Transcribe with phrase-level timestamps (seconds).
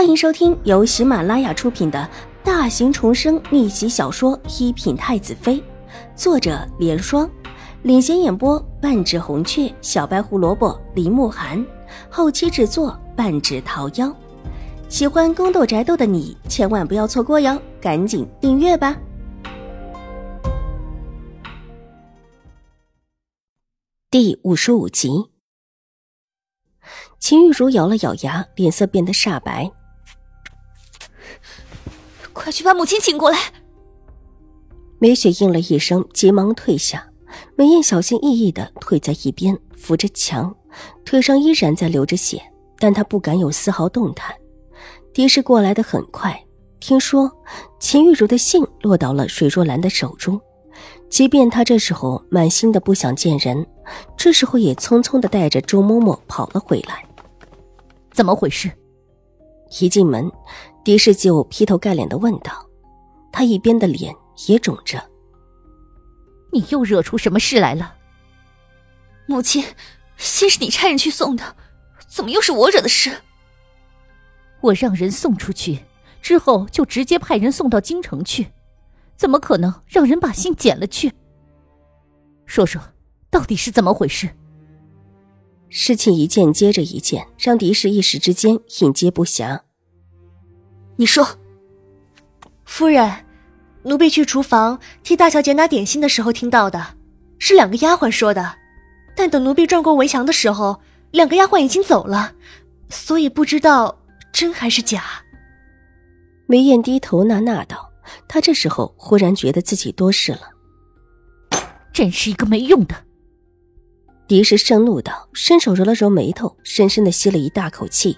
[0.00, 2.08] 欢迎收听由喜马拉雅出品的
[2.42, 5.56] 大型重生逆袭小说《一品太子妃》，
[6.16, 7.30] 作者：莲霜，
[7.82, 11.62] 领衔演播：半指红雀、小白胡萝卜、林慕寒，
[12.08, 14.10] 后期制作：半指桃夭。
[14.88, 18.96] 喜欢宫斗宅斗的你千万不要错过哟，赶紧订阅吧！
[24.10, 25.10] 第五十五集。
[27.18, 29.70] 秦玉茹咬了咬牙，脸色变得煞白。
[32.32, 33.38] 快去把母亲请过来！
[34.98, 37.06] 梅雪应了一声，急忙退下。
[37.56, 40.54] 梅燕小心翼翼的退在一边，扶着墙，
[41.04, 42.42] 腿上依然在流着血，
[42.78, 44.34] 但她不敢有丝毫动弹。
[45.12, 46.44] 狄氏过来的很快，
[46.80, 47.30] 听说
[47.78, 50.40] 秦玉茹的信落到了水若兰的手中，
[51.08, 53.64] 即便她这时候满心的不想见人，
[54.16, 57.04] 这时候也匆匆的带着周嬷嬷跑了回来。
[58.12, 58.70] 怎么回事？
[59.78, 60.30] 一进门，
[60.82, 62.66] 狄氏就劈头盖脸的问道，
[63.30, 64.14] 他一边的脸
[64.48, 65.02] 也肿着。
[66.52, 67.94] 你又惹出什么事来了？
[69.26, 69.64] 母亲，
[70.16, 71.56] 信是你差人去送的，
[72.08, 73.22] 怎么又是我惹的事？
[74.60, 75.84] 我让人送出去
[76.20, 78.48] 之后，就直接派人送到京城去，
[79.14, 81.12] 怎么可能让人把信捡了去？
[82.44, 82.82] 说说，
[83.30, 84.28] 到底是怎么回事？
[85.70, 89.60] 事情一件接着一件，让狄氏一时之间应接不暇。
[90.96, 91.26] 你说，
[92.64, 93.24] 夫人，
[93.84, 96.96] 奴婢去厨房替大小姐拿点心的时候听到的，
[97.38, 98.56] 是两个丫鬟说的。
[99.16, 100.80] 但等奴婢转过围墙的时候，
[101.12, 102.32] 两个丫鬟已经走了，
[102.88, 103.96] 所以不知道
[104.32, 105.04] 真还是假。
[106.46, 107.92] 梅燕低头呐呐道
[108.26, 110.50] ：“她这时候忽然觉得自己多事了，
[111.92, 112.94] 真是一个没用的。”
[114.30, 118.16] 狄氏盛怒道，伸手揉了揉眉头，深深的吸了一大口气，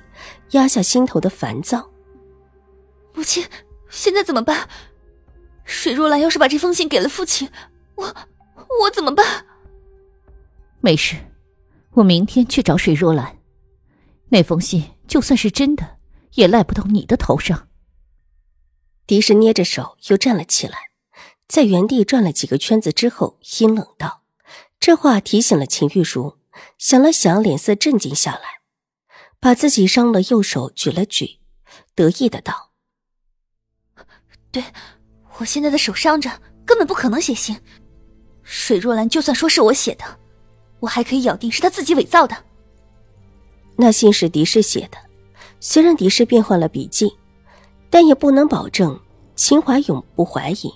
[0.50, 1.90] 压下心头的烦躁。
[3.14, 3.42] 母亲，
[3.88, 4.68] 现在怎么办？
[5.64, 7.48] 水若兰要是把这封信给了父亲，
[7.94, 8.14] 我
[8.82, 9.46] 我怎么办？
[10.82, 11.16] 没事，
[11.92, 13.38] 我明天去找水若兰。
[14.28, 15.96] 那封信就算是真的，
[16.34, 17.68] 也赖不到你的头上。
[19.06, 20.76] 狄氏捏着手，又站了起来，
[21.48, 24.21] 在原地转了几个圈子之后，阴冷道。
[24.82, 26.38] 这话提醒了秦玉茹，
[26.76, 28.40] 想了想，脸色镇静下来，
[29.38, 31.38] 把自己伤了右手举了举，
[31.94, 32.72] 得意的道
[34.50, 34.60] ：“对，
[35.38, 36.28] 我现在的手伤着，
[36.66, 37.56] 根本不可能写信。
[38.42, 40.04] 水若兰就算说是我写的，
[40.80, 42.36] 我还可以咬定是她自己伪造的。
[43.76, 44.98] 那信是狄氏写的，
[45.60, 47.08] 虽然狄氏变换了笔迹，
[47.88, 49.00] 但也不能保证
[49.36, 50.74] 秦怀勇不怀疑。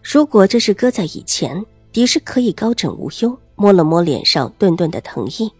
[0.00, 1.60] 如果这是搁在以前。”
[1.92, 5.52] 狄氏可以高枕无忧，摸了摸脸上顿顿的疼意，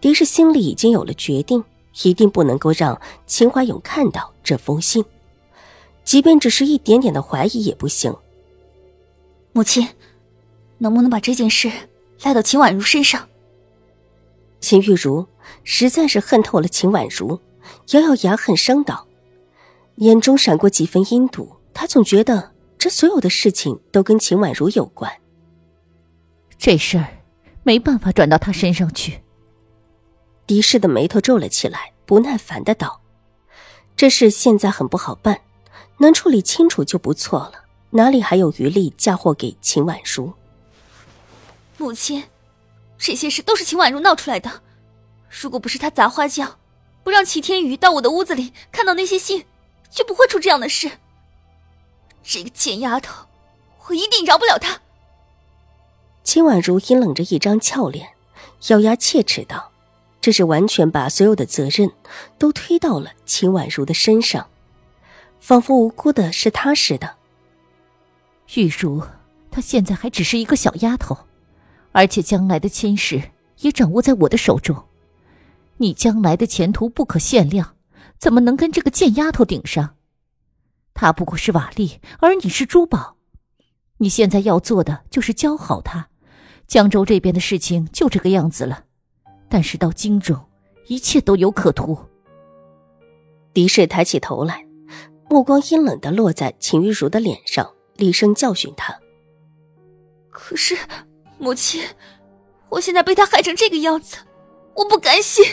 [0.00, 1.64] 狄氏心里已经有了决定，
[2.02, 5.02] 一定不能够让秦怀勇看到这封信，
[6.04, 8.14] 即便只是一点点的怀疑也不行。
[9.52, 9.88] 母亲，
[10.78, 11.72] 能不能把这件事
[12.22, 13.26] 赖到秦婉如身上？
[14.60, 15.26] 秦玉茹
[15.64, 17.40] 实在是恨透了秦婉如，
[17.92, 19.06] 咬咬牙恨声道，
[19.96, 21.48] 眼中闪过几分阴毒。
[21.72, 25.10] 她总觉得这所有的事情都跟秦婉如有关。
[26.60, 27.08] 这事儿
[27.62, 29.22] 没办法转到他身上去。
[30.46, 33.00] 狄氏的眉头皱了起来，不耐烦的道
[33.96, 35.40] ：“这事现在很不好办，
[35.96, 40.34] 能处理清楚就不错了，哪里还有余力嫁祸给秦婉如？”
[41.78, 42.22] 母亲，
[42.98, 44.60] 这些事都是秦婉如闹出来的。
[45.30, 46.58] 如果不是她砸花轿，
[47.02, 49.46] 不让齐天宇到我的屋子里看到那些信，
[49.88, 50.90] 就不会出这样的事。
[52.22, 53.26] 这个贱丫头，
[53.86, 54.78] 我一定饶不了她。
[56.30, 58.10] 秦婉如阴冷着一张俏脸，
[58.68, 59.72] 咬牙切齿道
[60.22, 61.90] ：“这是完全把所有的责任
[62.38, 64.46] 都推到了秦婉如的身上，
[65.40, 67.16] 仿佛无辜的是她似的。”
[68.54, 69.02] 玉茹，
[69.50, 71.18] 她现在还只是一个小丫头，
[71.90, 74.84] 而且将来的亲事也掌握在我的手中。
[75.78, 77.74] 你将来的前途不可限量，
[78.20, 79.96] 怎么能跟这个贱丫头顶上？
[80.94, 83.16] 她不过是瓦砾，而你是珠宝。
[83.96, 86.09] 你现在要做的就是教好她。
[86.70, 88.84] 江州这边的事情就这个样子了，
[89.48, 90.38] 但是到荆州，
[90.86, 91.98] 一切都有可图。
[93.52, 94.64] 狄氏抬起头来，
[95.28, 98.96] 目光阴冷的落在秦玉茹的脸上，厉声教训她
[100.30, 100.78] ：“可是，
[101.38, 101.82] 母亲，
[102.68, 104.18] 我现在被他害成这个样子，
[104.76, 105.44] 我不甘心。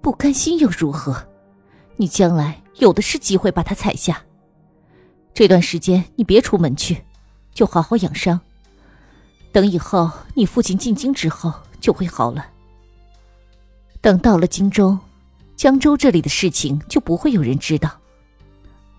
[0.00, 1.28] 不甘心又如何？
[1.96, 4.24] 你将来有的是机会把他踩下。
[5.34, 7.04] 这段时间你别出门去，
[7.52, 8.40] 就好好养伤。”
[9.54, 12.44] 等以后你父亲进京之后就会好了。
[14.00, 14.98] 等到了荆州，
[15.54, 18.00] 江州这里的事情就不会有人知道。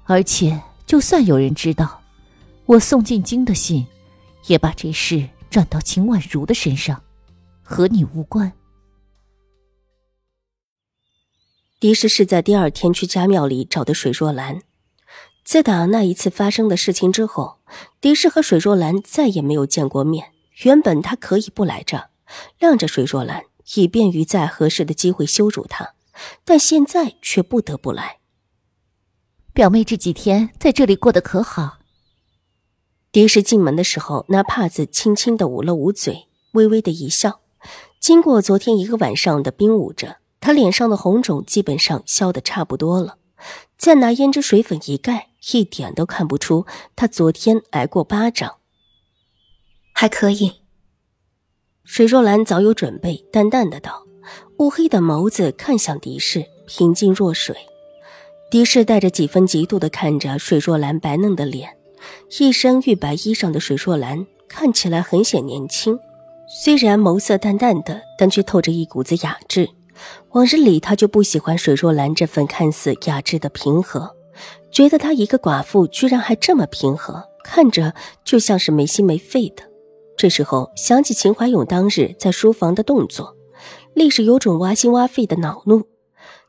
[0.05, 2.01] 而且，就算有人知道，
[2.67, 3.85] 我送进京的信，
[4.47, 7.03] 也把这事转到秦婉如的身上，
[7.61, 8.53] 和你无关。
[11.81, 14.61] 狄氏是在第二天去家庙里找的水若兰。
[15.43, 17.57] 自打那一次发生的事情之后，
[17.99, 20.31] 狄氏和水若兰再也没有见过面。
[20.63, 22.09] 原本他可以不来这，
[22.59, 23.43] 晾着水若兰，
[23.75, 25.93] 以便于在合适的机会羞辱她，
[26.43, 28.19] 但现在却不得不来。
[29.53, 31.79] 表妹这几天在这里过得可好？
[33.11, 37.41] 狄氏进门的时候，拿帕子轻轻的捂了捂嘴，微微的一笑。
[37.99, 40.17] 经过昨天一个晚上的冰捂着。
[40.41, 43.17] 他脸上的红肿基本上消的差不多了，
[43.79, 48.57] 再拿胭脂水粉一盖，一点都看不出他昨天挨过巴掌。
[49.97, 50.51] 还可以。
[51.85, 54.03] 水若兰早有准备，淡淡的道，
[54.57, 57.55] 乌黑的眸子看向狄氏，平静若水。
[58.51, 61.77] 狄氏带着几分嫉妒的看着水若兰白嫩的脸，
[62.37, 65.97] 一身玉白衣裳的水若兰看起来很显年轻，
[66.63, 69.69] 虽然眸色淡淡的，但却透着一股子雅致。
[70.31, 74.13] 往日里，他就不喜欢水若兰这份看似雅致的平和，
[74.69, 77.93] 觉得她一个寡妇居然还这么平和，看着
[78.25, 79.63] 就像是没心没肺的。
[80.17, 83.35] 这时候想起秦怀勇当日在书房的动作，
[83.93, 85.83] 立时有种挖心挖肺的恼怒。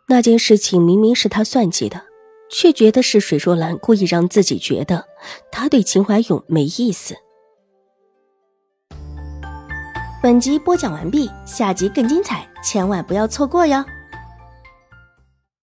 [0.08, 2.02] 那件事情明明是他算计的，
[2.48, 5.04] 却觉得是水若兰故意让自己觉得
[5.50, 7.16] 他对秦怀勇没意思。
[10.22, 13.84] 本集播讲完毕，下集更精彩，千万不要错过哟。